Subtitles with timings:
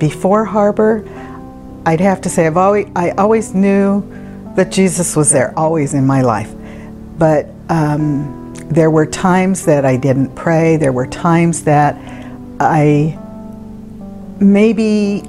[0.00, 1.04] before Harbor,
[1.86, 4.02] I'd have to say I've always I always knew
[4.56, 6.52] that Jesus was there, always in my life.
[7.18, 10.76] But um, there were times that I didn't pray.
[10.76, 11.94] There were times that
[12.58, 13.16] I
[14.40, 15.22] maybe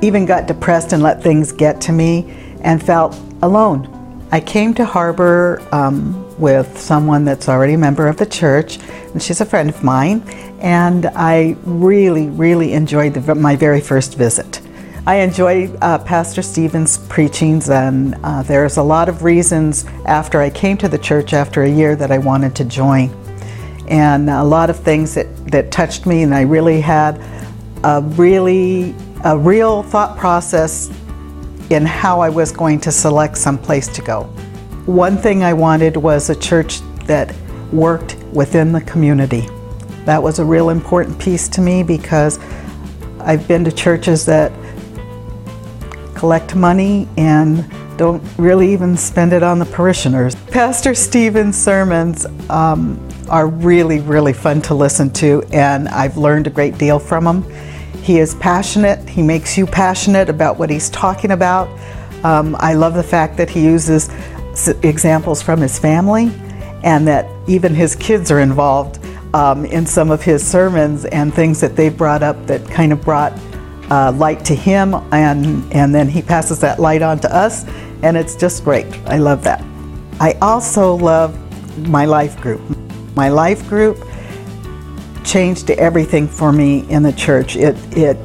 [0.00, 3.88] even got depressed and let things get to me and felt alone.
[4.32, 8.78] I came to Harbor um, with someone that's already a member of the church,
[9.12, 10.22] and she's a friend of mine,
[10.60, 14.60] and I really, really enjoyed the, my very first visit.
[15.04, 20.48] I enjoy uh, Pastor Stephen's preachings, and uh, there's a lot of reasons after I
[20.48, 23.10] came to the church after a year that I wanted to join.
[23.88, 27.20] And a lot of things that, that touched me, and I really had
[27.82, 28.94] a really,
[29.24, 30.88] a real thought process
[31.70, 34.24] in how I was going to select some place to go.
[34.86, 37.34] One thing I wanted was a church that
[37.72, 39.48] worked within the community.
[40.04, 42.38] That was a real important piece to me because
[43.20, 44.52] I've been to churches that
[46.14, 50.34] collect money and don't really even spend it on the parishioners.
[50.34, 56.50] Pastor Stephen's sermons um, are really, really fun to listen to, and I've learned a
[56.50, 57.42] great deal from him.
[58.02, 61.68] He is passionate, he makes you passionate about what he's talking about.
[62.24, 64.10] Um, I love the fact that he uses
[64.82, 66.30] examples from his family
[66.82, 68.98] and that even his kids are involved
[69.34, 73.00] um, in some of his sermons and things that they brought up that kind of
[73.02, 73.32] brought
[73.90, 77.64] uh, light to him, and, and then he passes that light on to us,
[78.02, 78.86] and it's just great.
[79.06, 79.62] I love that.
[80.20, 81.38] I also love
[81.88, 82.60] my life group.
[83.14, 83.98] My life group
[85.24, 87.56] changed everything for me in the church.
[87.56, 88.18] It, it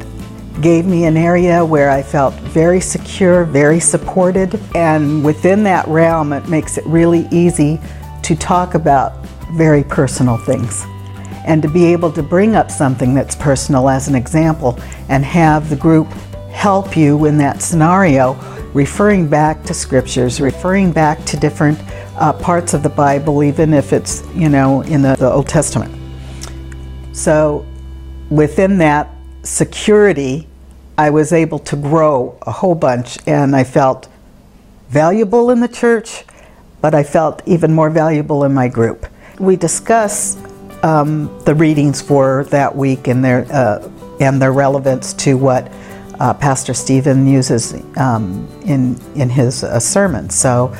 [0.61, 6.33] gave me an area where I felt very secure, very supported, and within that realm,
[6.33, 7.79] it makes it really easy
[8.27, 10.83] to talk about very personal things
[11.45, 15.69] and to be able to bring up something that's personal as an example and have
[15.69, 16.07] the group
[16.51, 18.33] help you in that scenario,
[18.73, 21.79] referring back to scriptures, referring back to different
[22.17, 25.95] uh, parts of the Bible, even if it's, you know, in the, the Old Testament.
[27.13, 27.65] So
[28.29, 29.09] within that
[29.43, 30.49] security,
[30.97, 34.09] I was able to grow a whole bunch and I felt
[34.89, 36.25] valuable in the church,
[36.81, 39.05] but I felt even more valuable in my group.
[39.39, 40.37] We discuss
[40.83, 43.89] um, the readings for that week and their uh,
[44.19, 45.71] and their relevance to what
[46.19, 50.29] uh, Pastor Stephen uses um, in in his uh, sermon.
[50.29, 50.75] So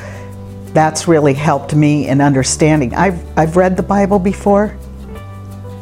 [0.72, 2.94] that's really helped me in understanding.
[2.94, 4.76] I've I've read the Bible before,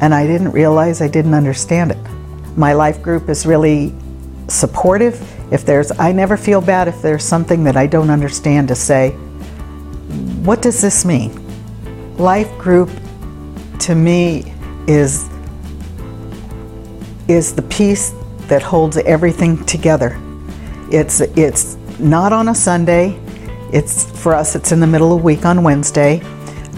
[0.01, 1.99] and I didn't realize I didn't understand it.
[2.57, 3.95] My life group is really
[4.49, 5.21] supportive.
[5.53, 9.17] If there's, I never feel bad if there's something that I don't understand to say.
[10.47, 11.33] What does this mean?
[12.19, 12.89] Life group
[13.81, 14.55] to me
[14.87, 15.29] is
[17.27, 18.15] is the piece
[18.47, 20.17] that holds everything together.
[20.93, 23.19] It's it's not on a Sunday.
[23.73, 24.55] It's for us.
[24.55, 26.23] It's in the middle of the week on Wednesday.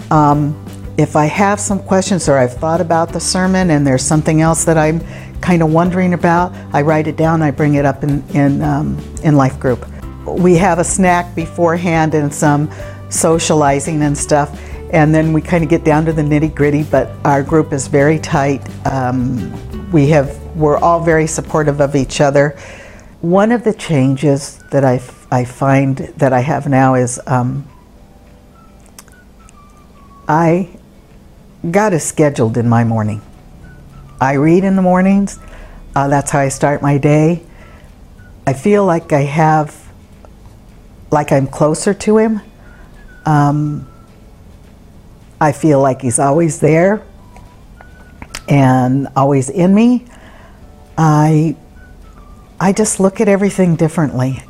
[0.09, 0.59] Um,
[0.97, 4.65] if I have some questions or I've thought about the sermon and there's something else
[4.65, 4.99] that I'm
[5.41, 7.43] kind of wondering about, I write it down.
[7.43, 9.85] I bring it up in in um, in life group.
[10.25, 12.67] We have a snack beforehand and some
[13.09, 14.57] socializing and stuff
[14.91, 16.83] and then we kind of get down to the nitty gritty.
[16.83, 18.67] But our group is very tight.
[18.85, 22.57] Um, we have we're all very supportive of each other.
[23.21, 27.67] One of the changes that I, I find that I have now is um,
[30.27, 30.69] I
[31.69, 33.21] got it scheduled in my morning.
[34.21, 35.39] I read in the mornings.
[35.95, 37.43] Uh, that's how I start my day.
[38.47, 39.91] I feel like I have,
[41.11, 42.41] like I'm closer to him.
[43.25, 43.87] Um,
[45.41, 47.03] I feel like He's always there
[48.47, 50.05] and always in me.
[50.97, 51.55] I,
[52.59, 54.43] I just look at everything differently.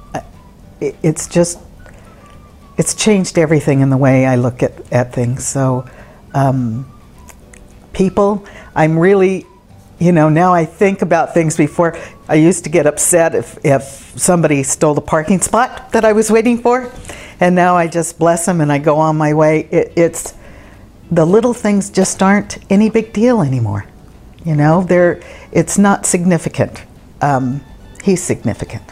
[0.82, 1.60] It's just,
[2.78, 5.46] it's changed everything in the way I look at, at things.
[5.46, 5.88] So,
[6.34, 6.90] um,
[7.94, 9.46] people, I'm really,
[10.00, 11.98] you know, now I think about things before.
[12.30, 13.84] I used to get upset if, if
[14.16, 16.92] somebody stole the parking spot that I was waiting for.
[17.40, 19.62] And now I just bless them and I go on my way.
[19.72, 20.36] It, it's,
[21.10, 23.86] the little things just aren't any big deal anymore.
[24.46, 25.22] You know, they're,
[25.52, 26.86] it's not significant.
[27.20, 27.62] Um,
[28.04, 28.84] he's significant.